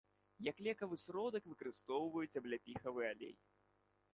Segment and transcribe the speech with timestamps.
[0.45, 3.35] Як лекавы сродак выкарыстоўваюць абляпіхавы алей.